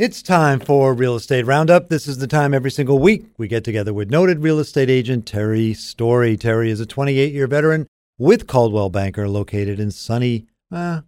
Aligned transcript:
It's 0.00 0.22
time 0.22 0.60
for 0.60 0.94
Real 0.94 1.14
Estate 1.14 1.44
Roundup. 1.44 1.90
This 1.90 2.08
is 2.08 2.16
the 2.16 2.26
time 2.26 2.54
every 2.54 2.70
single 2.70 2.98
week 2.98 3.26
we 3.36 3.48
get 3.48 3.64
together 3.64 3.92
with 3.92 4.10
noted 4.10 4.38
real 4.38 4.58
estate 4.58 4.88
agent 4.88 5.26
Terry 5.26 5.74
Story. 5.74 6.38
Terry 6.38 6.70
is 6.70 6.80
a 6.80 6.86
28 6.86 7.34
year 7.34 7.46
veteran 7.46 7.86
with 8.16 8.46
Coldwell 8.46 8.88
Banker 8.88 9.28
located 9.28 9.78
in 9.78 9.90
sunny, 9.90 10.46
uh, 10.72 11.02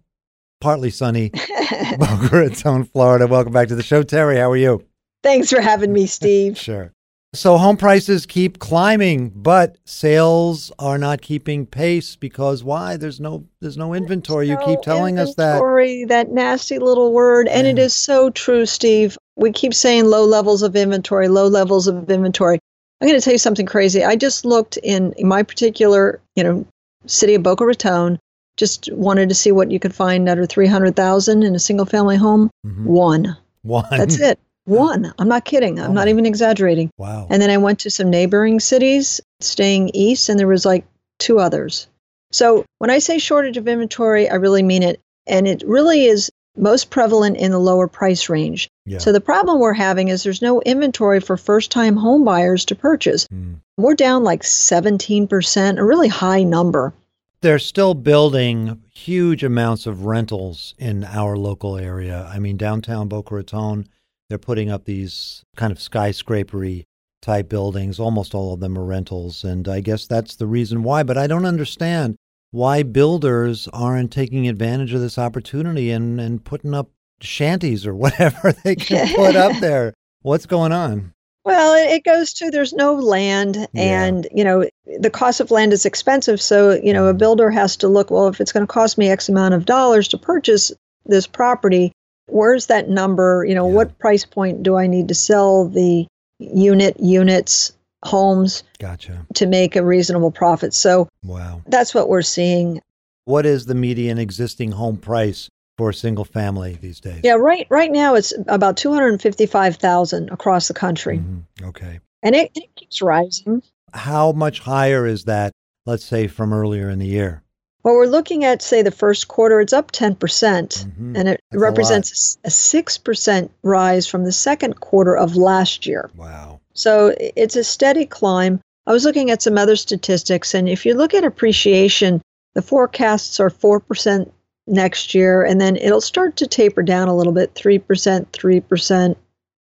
partly 0.61 0.91
sunny 0.91 1.29
Boca 1.97 2.29
Raton, 2.31 2.83
Florida. 2.83 3.25
Welcome 3.25 3.51
back 3.51 3.69
to 3.69 3.75
the 3.75 3.81
show, 3.81 4.03
Terry. 4.03 4.37
How 4.37 4.51
are 4.51 4.57
you? 4.57 4.85
Thanks 5.23 5.49
for 5.49 5.59
having 5.59 5.91
me, 5.91 6.05
Steve. 6.05 6.55
Sure. 6.59 6.93
So 7.35 7.57
home 7.57 7.77
prices 7.77 8.27
keep 8.27 8.59
climbing, 8.59 9.29
but 9.35 9.77
sales 9.85 10.71
are 10.77 10.99
not 10.99 11.21
keeping 11.23 11.65
pace 11.65 12.15
because 12.15 12.63
why? 12.63 12.95
There's 12.97 13.19
no 13.19 13.45
there's 13.59 13.77
no 13.77 13.93
inventory. 13.95 14.47
you 14.49 14.57
keep 14.63 14.81
telling 14.81 15.17
us 15.17 15.33
that. 15.35 15.53
Inventory, 15.55 16.05
that 16.05 16.29
nasty 16.31 16.77
little 16.77 17.11
word, 17.11 17.47
and 17.47 17.65
it 17.65 17.79
is 17.79 17.95
so 17.95 18.29
true, 18.29 18.67
Steve. 18.67 19.17
We 19.35 19.51
keep 19.51 19.73
saying 19.73 20.05
low 20.05 20.25
levels 20.25 20.61
of 20.61 20.75
inventory, 20.75 21.27
low 21.27 21.47
levels 21.47 21.87
of 21.87 22.07
inventory. 22.09 22.59
I'm 23.01 23.07
going 23.07 23.19
to 23.19 23.23
tell 23.23 23.33
you 23.33 23.39
something 23.39 23.65
crazy. 23.65 24.03
I 24.03 24.15
just 24.15 24.45
looked 24.45 24.77
in 24.77 25.13
my 25.19 25.41
particular, 25.41 26.21
you 26.35 26.43
know, 26.43 26.65
city 27.07 27.33
of 27.33 27.41
Boca 27.43 27.65
Raton. 27.65 28.19
Just 28.57 28.89
wanted 28.93 29.27
to 29.29 29.35
see 29.35 29.51
what 29.51 29.71
you 29.71 29.79
could 29.79 29.95
find 29.95 30.29
under 30.29 30.45
300,000 30.45 31.41
in 31.41 31.55
a 31.55 31.59
single 31.59 31.87
family 31.87 32.15
home. 32.15 32.51
Mhm. 32.65 32.85
One. 32.85 33.37
One. 33.63 33.85
That's 33.89 34.19
it. 34.19 34.39
One. 34.65 35.13
I'm 35.19 35.27
not 35.27 35.45
kidding. 35.45 35.79
I'm 35.79 35.91
Oh 35.91 35.93
not 35.93 36.07
even 36.07 36.25
exaggerating. 36.25 36.89
Wow. 36.97 37.27
And 37.29 37.41
then 37.41 37.49
I 37.49 37.57
went 37.57 37.79
to 37.79 37.89
some 37.89 38.09
neighboring 38.09 38.59
cities 38.59 39.19
staying 39.39 39.91
east, 39.93 40.29
and 40.29 40.39
there 40.39 40.47
was 40.47 40.65
like 40.65 40.85
two 41.19 41.39
others. 41.39 41.87
So 42.31 42.65
when 42.79 42.89
I 42.89 42.99
say 42.99 43.19
shortage 43.19 43.57
of 43.57 43.67
inventory, 43.67 44.29
I 44.29 44.35
really 44.35 44.63
mean 44.63 44.83
it. 44.83 44.99
And 45.27 45.47
it 45.47 45.63
really 45.65 46.05
is 46.05 46.31
most 46.57 46.89
prevalent 46.89 47.37
in 47.37 47.51
the 47.51 47.59
lower 47.59 47.87
price 47.87 48.29
range. 48.29 48.69
yeah. 48.85 48.99
So 48.99 49.11
the 49.11 49.21
problem 49.21 49.59
we're 49.59 49.73
having 49.73 50.09
is 50.09 50.23
there's 50.23 50.41
no 50.41 50.61
inventory 50.61 51.19
for 51.19 51.35
first 51.37 51.71
time 51.71 51.95
home 51.95 52.23
buyers 52.23 52.65
to 52.65 52.75
purchase. 52.75 53.27
Mm. 53.27 53.55
We're 53.77 53.95
down 53.95 54.23
like 54.23 54.43
17%, 54.43 55.77
a 55.79 55.83
really 55.83 56.07
high 56.07 56.43
number. 56.43 56.93
They're 57.41 57.59
still 57.59 57.93
building 57.93 58.81
huge 58.93 59.43
amounts 59.43 59.85
of 59.85 60.05
rentals 60.05 60.75
in 60.77 61.03
our 61.03 61.35
local 61.35 61.77
area. 61.77 62.29
I 62.31 62.39
mean, 62.39 62.55
downtown 62.55 63.07
Boca 63.07 63.35
Raton, 63.35 63.87
they're 64.33 64.39
putting 64.39 64.71
up 64.71 64.85
these 64.85 65.43
kind 65.55 65.71
of 65.71 65.77
skyscrapery 65.77 66.85
type 67.21 67.47
buildings. 67.49 67.99
Almost 67.99 68.33
all 68.33 68.51
of 68.51 68.61
them 68.61 68.75
are 68.79 68.83
rentals. 68.83 69.43
And 69.43 69.67
I 69.67 69.79
guess 69.79 70.07
that's 70.07 70.37
the 70.37 70.47
reason 70.47 70.81
why. 70.81 71.03
But 71.03 71.19
I 71.19 71.27
don't 71.27 71.45
understand 71.45 72.15
why 72.49 72.81
builders 72.81 73.67
aren't 73.71 74.11
taking 74.11 74.47
advantage 74.47 74.91
of 74.95 75.01
this 75.01 75.19
opportunity 75.19 75.91
and, 75.91 76.19
and 76.19 76.43
putting 76.43 76.73
up 76.73 76.89
shanties 77.21 77.85
or 77.85 77.93
whatever 78.03 78.53
they 78.63 78.75
can 78.75 79.07
put 79.15 79.35
up 79.35 79.55
there. 79.61 79.93
What's 80.23 80.47
going 80.47 80.71
on? 80.71 81.13
Well, 81.45 81.75
it 81.75 82.03
goes 82.03 82.33
to 82.35 82.49
there's 82.49 82.73
no 82.73 82.95
land, 82.95 83.67
Yeah. 83.73 84.05
and 84.05 84.27
you 84.33 84.43
know 84.45 84.65
the 84.99 85.09
cost 85.11 85.41
of 85.41 85.51
land 85.51 85.73
is 85.73 85.85
expensive. 85.85 86.41
So 86.41 86.71
you 86.81 86.93
know 86.93 87.07
a 87.07 87.13
Mhm. 87.13 87.17
builder 87.19 87.51
has 87.51 87.75
to 87.77 87.87
look. 87.89 88.09
Well, 88.09 88.29
if 88.29 88.39
it's 88.41 88.53
going 88.53 88.65
to 88.65 88.71
cost 88.73 88.97
me 88.97 89.09
X 89.09 89.27
amount 89.29 89.53
of 89.53 89.65
dollars 89.65 90.07
to 90.07 90.17
purchase 90.17 90.71
this 91.05 91.27
property, 91.27 91.91
where's 92.27 92.67
that 92.67 92.89
number? 92.89 93.45
You 93.47 93.55
know, 93.55 93.67
Yeah. 93.67 93.73
what 93.75 93.97
price 93.99 94.25
point 94.25 94.63
do 94.63 94.75
I 94.75 94.87
need 94.87 95.07
to 95.09 95.15
sell 95.15 95.67
the 95.67 96.07
unit, 96.39 96.99
units, 96.99 97.73
homes 98.03 98.63
Gotcha. 98.79 99.25
to 99.35 99.45
make 99.45 99.75
a 99.75 99.83
reasonable 99.83 100.31
profit? 100.31 100.73
So 100.73 101.07
Wow. 101.23 101.61
that's 101.67 101.93
what 101.93 102.09
we're 102.09 102.21
seeing. 102.21 102.81
What 103.25 103.45
is 103.45 103.65
the 103.65 103.75
median 103.75 104.17
existing 104.17 104.71
home 104.71 104.97
price 104.97 105.49
for 105.77 105.89
a 105.89 105.93
single 105.93 106.25
family 106.25 106.77
these 106.81 106.99
days? 106.99 107.21
Yeah, 107.23 107.33
right. 107.33 107.65
Right 107.69 107.91
now 107.91 108.15
it's 108.15 108.33
about 108.47 108.77
two 108.77 108.91
hundred 108.93 109.21
fifty-five 109.21 109.77
thousand 109.77 110.29
across 110.31 110.67
the 110.67 110.73
country, 110.73 111.19
Mhm. 111.19 111.43
Okay. 111.69 111.99
and 112.21 112.35
it, 112.35 112.51
it 112.55 112.75
keeps 112.75 113.01
rising. 113.01 113.63
How 113.93 114.31
much 114.33 114.59
higher 114.59 115.05
is 115.05 115.23
that, 115.25 115.51
let's 115.85 116.03
say, 116.03 116.27
from 116.27 116.51
earlier 116.51 116.89
in 116.89 116.99
the 116.99 117.05
year? 117.07 117.42
Well, 117.83 117.95
we're 117.95 118.05
looking 118.05 118.45
at, 118.45 118.61
say, 118.61 118.81
the 118.81 118.91
first 118.91 119.27
quarter, 119.27 119.59
it's 119.59 119.73
up 119.73 119.91
10%, 119.91 120.85
Mhm. 120.99 121.17
and 121.17 121.27
it 121.29 121.41
That's 121.51 121.61
represents 121.61 122.37
a 122.45 122.49
6% 122.49 123.51
rise 123.61 124.07
from 124.07 124.23
the 124.23 124.31
second 124.31 124.79
quarter 124.79 125.17
of 125.17 125.35
last 125.35 125.85
year. 125.85 126.09
Wow. 126.17 126.61
So 126.73 127.13
it's 127.19 127.57
a 127.57 127.63
steady 127.63 128.05
climb. 128.05 128.61
I 128.87 128.93
was 128.93 129.03
looking 129.03 129.31
at 129.31 129.41
some 129.41 129.57
other 129.57 129.75
statistics, 129.75 130.53
and 130.53 130.69
if 130.69 130.85
you 130.85 130.93
look 130.93 131.13
at 131.13 131.23
appreciation, 131.25 132.21
the 132.55 132.61
forecasts 132.61 133.39
are 133.39 133.49
4% 133.49 134.31
next 134.65 135.13
year, 135.13 135.43
and 135.43 135.59
then 135.59 135.75
it'll 135.75 135.99
start 136.01 136.37
to 136.37 136.47
taper 136.47 136.83
down 136.83 137.09
a 137.09 137.15
little 137.15 137.33
bit 137.33 137.53
3%, 137.53 138.31
3%, 138.31 139.17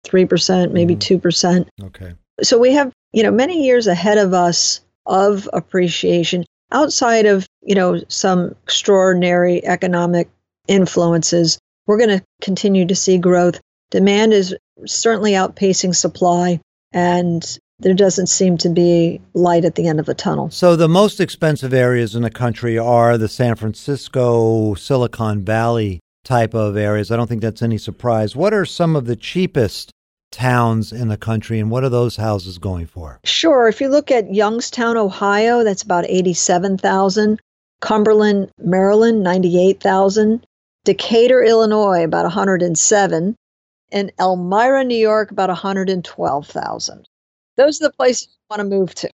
3%, 0.06 0.74
maybe 0.74 0.96
Mhm. 0.96 1.00
2%. 1.00 1.68
Okay. 1.84 2.14
So 2.42 2.58
we 2.58 2.74
have, 2.74 2.92
you 3.14 3.24
know, 3.24 3.32
many 3.32 3.66
years 3.66 3.88
ahead 3.88 4.18
of 4.18 4.34
us 4.34 4.82
of 5.06 5.50
appreciation 5.54 6.44
outside 6.72 7.26
of, 7.26 7.48
you 7.62 7.76
know, 7.76 8.02
some 8.08 8.56
extraordinary 8.64 9.66
economic 9.66 10.30
influences. 10.68 11.60
We're 11.88 11.98
going 11.98 12.20
to 12.20 12.24
continue 12.42 12.86
to 12.86 12.96
see 12.96 13.18
growth. 13.18 13.60
Demand 13.92 14.34
is 14.34 14.56
certainly 14.86 15.32
outpacing 15.32 15.96
supply 15.96 16.60
and 16.94 17.58
there 17.80 17.94
doesn't 17.94 18.28
seem 18.28 18.58
to 18.58 18.70
be 18.70 19.22
light 19.34 19.66
at 19.66 19.76
the 19.76 19.88
end 19.88 20.00
of 20.00 20.06
the 20.06 20.14
tunnel. 20.14 20.50
So 20.50 20.76
the 20.76 20.90
most 20.90 21.20
expensive 21.20 21.74
areas 21.74 22.14
in 22.14 22.22
the 22.22 22.30
country 22.30 22.78
are 22.78 23.18
the 23.18 23.30
San 23.30 23.56
Francisco, 23.56 24.74
Silicon 24.76 25.44
Valley 25.44 26.00
type 26.26 26.54
of 26.54 26.76
areas. 26.76 27.10
I 27.10 27.16
don't 27.16 27.28
think 27.28 27.42
that's 27.42 27.62
any 27.62 27.78
surprise. 27.78 28.36
What 28.36 28.54
are 28.54 28.66
some 28.66 28.96
of 28.96 29.06
the 29.06 29.16
cheapest 29.16 29.92
towns 30.32 30.92
in 30.92 31.08
the 31.08 31.18
country, 31.18 31.60
and 31.60 31.72
what 31.72 31.84
are 31.84 31.90
those 31.90 32.16
houses 32.16 32.58
going 32.58 32.86
for? 32.86 33.20
Sure, 33.24 33.68
if 33.68 33.82
you 33.82 33.90
look 33.90 34.12
at 34.12 34.34
Youngstown, 34.34 34.98
Ohio, 34.98 35.64
that's 35.64 35.84
about 35.84 36.06
87,000. 36.08 37.40
Cumberland, 37.82 38.52
Maryland, 38.60 39.24
98,000. 39.24 40.46
Decatur, 40.86 41.44
Illinois, 41.44 42.04
about 42.04 42.24
107. 42.24 43.36
And 43.92 44.12
Elmira, 44.20 44.84
New 44.84 44.98
York, 44.98 45.32
about 45.32 45.50
112,000. 45.50 47.06
Those 47.58 47.82
are 47.82 47.88
the 47.88 47.94
places 47.94 48.28
you 48.30 48.56
want 48.56 48.60
to 48.60 48.78
move 48.78 48.96
to. 48.96 49.10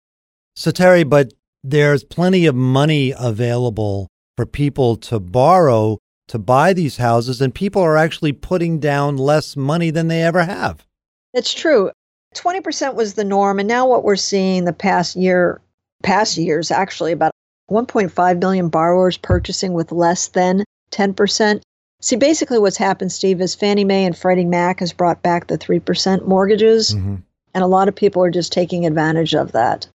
So, 0.55 0.71
Terry, 0.71 1.03
but 1.03 1.33
there's 1.63 2.03
plenty 2.03 2.45
of 2.45 2.55
money 2.55 3.13
available 3.17 4.07
for 4.35 4.45
people 4.45 4.95
to 4.97 5.19
borrow 5.19 5.99
to 6.27 6.39
buy 6.39 6.73
these 6.73 6.97
houses, 6.97 7.41
and 7.41 7.53
people 7.53 7.81
are 7.81 7.97
actually 7.97 8.31
putting 8.31 8.79
down 8.79 9.17
less 9.17 9.55
money 9.55 9.89
than 9.89 10.07
they 10.07 10.23
ever 10.23 10.43
have. 10.43 10.85
That's 11.33 11.53
true. 11.53 11.91
20% 12.35 12.95
was 12.95 13.13
the 13.13 13.23
norm. 13.23 13.59
And 13.59 13.67
now 13.67 13.87
what 13.87 14.03
we're 14.03 14.15
seeing 14.15 14.65
the 14.65 14.73
past 14.73 15.15
year, 15.15 15.61
past 16.01 16.37
years, 16.37 16.71
actually, 16.71 17.11
about 17.11 17.31
1.5 17.71 18.39
million 18.39 18.69
borrowers 18.69 19.17
purchasing 19.17 19.73
with 19.73 19.91
less 19.91 20.27
than 20.29 20.63
10%. 20.91 21.61
See, 22.01 22.15
basically 22.15 22.59
what's 22.59 22.77
happened, 22.77 23.11
Steve, 23.11 23.39
is 23.39 23.55
Fannie 23.55 23.85
Mae 23.85 24.05
and 24.05 24.17
Freddie 24.17 24.45
Mac 24.45 24.79
has 24.79 24.91
brought 24.91 25.21
back 25.21 25.47
the 25.47 25.57
3% 25.57 26.27
mortgages. 26.27 26.93
Mhm. 26.93 27.23
And 27.53 27.63
a 27.63 27.67
lot 27.67 27.87
of 27.87 27.95
people 27.95 28.23
are 28.23 28.31
just 28.31 28.51
taking 28.51 28.85
advantage 28.85 29.33
of 29.33 29.51
that, 29.53 29.87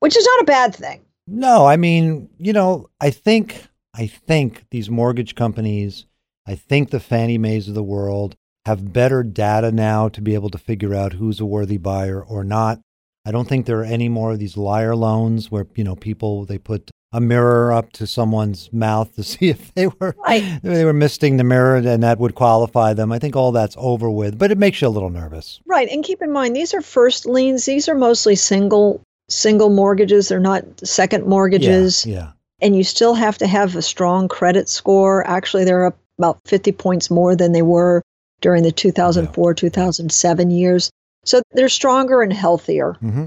which 0.00 0.16
is 0.16 0.26
not 0.26 0.42
a 0.42 0.46
bad 0.46 0.74
thing. 0.74 1.00
No, 1.26 1.64
I 1.64 1.76
mean, 1.76 2.28
you 2.38 2.52
know, 2.52 2.88
I 3.00 3.10
think 3.10 3.68
I 3.96 4.08
think 4.08 4.64
these 4.70 4.90
mortgage 4.90 5.36
companies, 5.36 6.04
I 6.46 6.56
think 6.56 6.90
the 6.90 6.98
Fannie 6.98 7.38
Mae's 7.38 7.68
of 7.68 7.74
the 7.74 7.82
world 7.82 8.36
have 8.66 8.92
better 8.92 9.22
data 9.22 9.70
now 9.70 10.08
to 10.08 10.20
be 10.20 10.34
able 10.34 10.50
to 10.50 10.58
figure 10.58 10.94
out 10.94 11.14
who's 11.14 11.40
a 11.40 11.44
worthy 11.46 11.76
buyer 11.76 12.22
or 12.22 12.44
not. 12.44 12.80
I 13.26 13.30
don't 13.30 13.48
think 13.48 13.66
there 13.66 13.80
are 13.80 13.84
any 13.84 14.08
more 14.08 14.32
of 14.32 14.38
these 14.38 14.56
liar 14.56 14.94
loans 14.94 15.50
where, 15.50 15.66
you 15.74 15.84
know, 15.84 15.96
people 15.96 16.44
they 16.44 16.58
put 16.58 16.90
a 17.12 17.20
mirror 17.20 17.72
up 17.72 17.92
to 17.92 18.06
someone's 18.06 18.72
mouth 18.72 19.14
to 19.14 19.22
see 19.32 19.48
if 19.48 19.72
they 19.74 19.86
were 19.86 20.14
they 20.62 20.84
were 20.84 20.92
misting 20.92 21.36
the 21.36 21.44
mirror 21.44 21.76
and 21.76 22.02
that 22.02 22.18
would 22.18 22.34
qualify 22.34 22.92
them. 22.92 23.12
I 23.12 23.18
think 23.18 23.36
all 23.36 23.52
that's 23.52 23.76
over 23.78 24.10
with, 24.10 24.38
but 24.38 24.50
it 24.50 24.58
makes 24.58 24.80
you 24.80 24.88
a 24.88 24.90
little 24.90 25.10
nervous. 25.10 25.60
Right. 25.66 25.88
And 25.88 26.04
keep 26.04 26.22
in 26.22 26.32
mind, 26.32 26.56
these 26.56 26.74
are 26.74 26.82
first 26.82 27.26
liens. 27.26 27.64
These 27.64 27.88
are 27.88 27.94
mostly 27.94 28.34
single 28.34 29.00
single 29.30 29.70
mortgages. 29.70 30.28
They're 30.28 30.40
not 30.40 30.64
second 30.86 31.26
mortgages. 31.26 32.04
Yeah. 32.04 32.32
and 32.60 32.76
you 32.76 32.84
still 32.84 33.14
have 33.14 33.38
to 33.38 33.46
have 33.46 33.74
a 33.76 33.82
strong 33.82 34.28
credit 34.28 34.68
score. 34.68 35.26
Actually, 35.26 35.64
they're 35.64 35.86
up 35.86 35.98
about 36.18 36.38
50 36.44 36.72
points 36.72 37.10
more 37.10 37.34
than 37.34 37.52
they 37.52 37.62
were 37.62 38.02
during 38.44 38.62
the 38.62 38.70
2004 38.70 39.54
2007 39.54 40.50
years. 40.50 40.90
So 41.24 41.40
they're 41.52 41.70
stronger 41.70 42.20
and 42.20 42.32
healthier. 42.32 42.92
hmm 43.00 43.24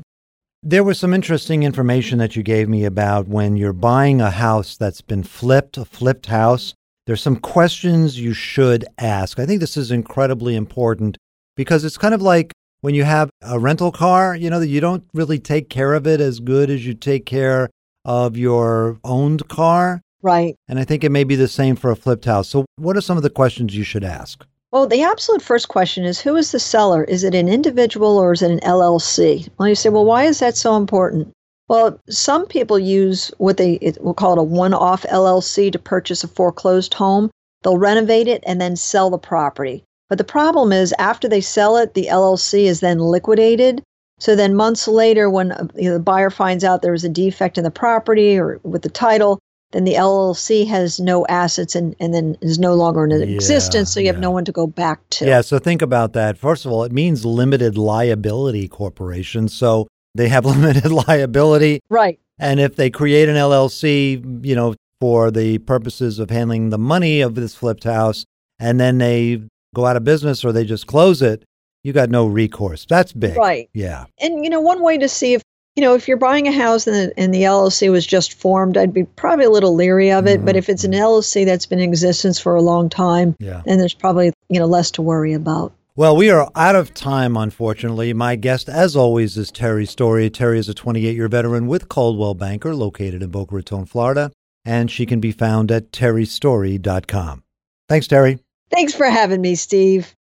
There 0.62 0.84
was 0.84 1.00
some 1.00 1.12
interesting 1.12 1.64
information 1.64 2.20
that 2.20 2.36
you 2.36 2.44
gave 2.44 2.70
me 2.70 2.86
about 2.86 3.28
when 3.28 3.58
you're 3.58 3.74
buying 3.74 4.22
a 4.22 4.30
house 4.30 4.78
that's 4.78 5.02
been 5.02 5.24
flipped, 5.24 5.76
a 5.76 5.86
flipped 5.86 6.28
house. 6.28 6.76
There's 7.08 7.24
some 7.24 7.38
questions 7.38 8.20
you 8.20 8.34
should 8.34 8.86
ask. 9.00 9.40
I 9.40 9.48
think 9.48 9.60
this 9.60 9.76
is 9.76 9.90
incredibly 9.90 10.56
important 10.56 11.18
because 11.56 11.84
it's 11.84 11.98
kind 11.98 12.14
of 12.14 12.22
like 12.22 12.54
when 12.82 12.94
you 12.94 13.04
have 13.04 13.32
a 13.42 13.58
rental 13.58 13.92
car, 13.92 14.36
you 14.36 14.52
know, 14.52 14.60
that 14.60 14.68
you 14.68 14.80
don't 14.80 15.04
really 15.16 15.40
take 15.40 15.68
care 15.68 15.96
of 15.96 16.06
it 16.06 16.22
as 16.22 16.40
good 16.40 16.70
as 16.70 16.86
you 16.86 16.94
take 16.94 17.26
care 17.26 17.70
of 18.06 18.38
your 18.38 19.00
owned 19.04 19.48
car. 19.48 20.02
Right. 20.22 20.56
And 20.68 20.78
I 20.78 20.84
think 20.84 21.04
it 21.04 21.12
may 21.12 21.24
be 21.24 21.36
the 21.36 21.48
same 21.48 21.76
for 21.76 21.90
a 21.90 21.96
flipped 21.96 22.26
house. 22.26 22.50
So, 22.50 22.66
what 22.76 22.96
are 22.96 23.02
some 23.02 23.18
of 23.18 23.24
the 23.24 23.32
questions 23.32 23.76
you 23.76 23.84
should 23.84 24.04
ask? 24.04 24.46
Well, 24.72 24.86
the 24.86 25.04
absolute 25.04 25.42
first 25.42 25.70
question 25.70 26.04
is 26.04 26.20
who 26.20 26.36
is 26.36 26.52
the 26.52 26.60
seller? 26.60 27.04
Is 27.06 27.24
it 27.24 27.34
an 27.34 27.48
individual 27.48 28.18
or 28.18 28.34
is 28.34 28.42
it 28.42 28.52
an 28.52 28.60
LLC? 28.60 29.48
Well, 29.58 29.70
you 29.70 29.76
say, 29.76 29.90
well, 29.90 30.04
why 30.04 30.26
is 30.26 30.40
that 30.40 30.58
so 30.58 30.76
important? 30.76 31.32
Well, 31.70 32.00
some 32.10 32.46
people 32.46 32.78
use 32.78 33.32
what 33.38 33.58
they 33.58 33.80
we'll 34.00 34.14
call 34.14 34.34
it 34.34 34.40
a 34.40 34.44
one-off 34.44 35.04
LLC 35.04 35.72
to 35.72 35.80
purchase 35.80 36.24
a 36.24 36.28
foreclosed 36.28 36.94
home. 36.94 37.30
They'll 37.64 37.78
renovate 37.78 38.28
it 38.28 38.44
and 38.46 38.60
then 38.60 38.76
sell 38.76 39.10
the 39.10 39.18
property. 39.18 39.84
But 40.10 40.18
the 40.18 40.24
problem 40.24 40.72
is 40.72 40.94
after 41.00 41.28
they 41.28 41.42
sell 41.42 41.78
it, 41.78 41.94
the 41.94 42.08
LLC 42.10 42.66
is 42.66 42.80
then 42.82 43.00
liquidated. 43.00 43.84
So 44.20 44.36
then 44.36 44.56
months 44.56 44.88
later, 44.88 45.30
when 45.30 45.52
uh, 45.52 45.68
you 45.76 45.90
know, 45.90 45.94
the 45.94 46.04
buyer 46.04 46.30
finds 46.30 46.64
out 46.64 46.82
there 46.82 46.92
was 46.92 47.04
a 47.04 47.10
defect 47.10 47.58
in 47.58 47.64
the 47.64 47.72
property 47.72 48.38
or 48.38 48.60
with 48.64 48.82
the 48.82 48.90
title, 48.90 49.40
then 49.72 49.84
the 49.84 49.94
LLC 49.96 50.66
has 50.68 51.00
no 51.00 51.26
assets 51.28 51.76
and, 51.76 51.96
and 52.00 52.14
then 52.14 52.38
is 52.42 52.58
no 52.58 52.74
longer 52.74 53.06
in 53.06 53.12
Yeah, 53.12 53.36
existence. 53.36 53.92
So 53.92 54.00
you 54.00 54.08
have 54.08 54.16
yeah. 54.16 54.22
no 54.22 54.32
one 54.32 54.46
to 54.46 54.52
go 54.52 54.66
back 54.66 55.02
to. 55.12 55.26
Yeah, 55.26 55.42
so 55.42 55.60
think 55.60 55.82
about 55.82 56.14
that. 56.14 56.38
First 56.38 56.66
of 56.66 56.72
all, 56.72 56.84
it 56.84 56.92
means 56.92 57.26
limited 57.26 57.78
liability 57.78 58.68
corporation. 58.68 59.50
So 59.50 59.88
they 60.16 60.30
have 60.30 60.46
limited 60.56 60.92
liability. 60.92 61.82
Right. 61.90 62.20
And 62.40 62.60
if 62.60 62.76
they 62.76 62.90
create 62.90 63.28
an 63.30 63.36
LLC, 63.36 64.46
you 64.46 64.56
know, 64.56 64.76
for 65.02 65.32
the 65.32 65.58
purposes 65.60 66.18
of 66.18 66.30
handling 66.30 66.70
the 66.70 66.78
money 66.78 67.22
of 67.22 67.36
this 67.36 67.56
flipped 67.56 67.84
house, 67.84 68.26
and 68.60 68.80
then 68.80 68.98
they 68.98 69.44
go 69.76 69.86
out 69.86 69.96
of 69.98 70.04
business 70.04 70.44
or 70.44 70.52
they 70.52 70.66
just 70.66 70.88
close 70.88 71.22
it, 71.22 71.44
you 71.84 71.94
got 71.94 72.10
no 72.10 72.26
recourse. 72.26 72.86
That's 72.88 73.14
big. 73.14 73.38
Right. 73.38 73.70
Yeah. 73.74 74.06
And 74.20 74.44
you 74.44 74.50
know, 74.50 74.62
one 74.62 74.82
way 74.82 74.98
to 74.98 75.08
see 75.08 75.34
if 75.34 75.42
you 75.78 75.82
know 75.82 75.94
if 75.94 76.08
you're 76.08 76.18
buying 76.18 76.48
a 76.48 76.52
house 76.52 76.88
and 76.88 76.96
the, 76.96 77.14
and 77.20 77.34
the 77.34 77.44
LLC 77.44 77.90
was 77.92 78.06
just 78.06 78.34
formed, 78.34 78.76
I'd 78.78 78.94
be 78.94 79.04
probably 79.04 79.46
a 79.46 79.50
little 79.50 79.76
leery 79.76 80.12
of 80.12 80.26
it. 80.28 80.44
But 80.44 80.56
Mhm, 80.56 80.58
if 80.58 80.70
it's 80.70 80.84
an 80.84 80.92
LLC 80.94 81.46
that's 81.46 81.66
been 81.68 81.80
in 81.80 81.88
existence 81.88 82.40
for 82.40 82.56
a 82.56 82.62
long 82.62 82.90
time, 82.90 83.36
Yeah. 83.40 83.62
then 83.66 83.78
there's 83.78 83.94
probably 83.94 84.34
you 84.50 84.60
know 84.60 84.66
less 84.66 84.92
to 84.92 85.02
worry 85.02 85.34
about. 85.34 85.72
Well, 85.96 86.16
we 86.16 86.30
are 86.30 86.48
out 86.56 86.76
of 86.76 86.94
time, 86.94 87.36
unfortunately. 87.38 88.14
My 88.14 88.36
guest, 88.36 88.70
as 88.70 88.96
always, 88.96 89.36
is 89.38 89.50
Terry 89.52 89.86
Story. 89.88 90.30
Terry 90.30 90.60
is 90.60 90.70
a 90.70 90.74
28 90.76 91.16
year 91.16 91.28
veteran 91.28 91.66
with 91.68 91.90
Coldwell 91.90 92.34
Banker, 92.36 92.76
located 92.76 93.24
in 93.24 93.30
Boca 93.30 93.56
Raton, 93.56 93.86
Florida, 93.86 94.32
and 94.66 94.92
she 94.92 95.06
can 95.08 95.20
be 95.20 95.32
found 95.32 95.72
at 95.72 95.92
terrystory.com. 95.92 97.44
Thanks, 97.90 98.08
Terry. 98.08 98.40
Thanks 98.70 98.94
for 98.94 99.06
having 99.08 99.42
me, 99.42 99.56
Steve. 99.56 100.14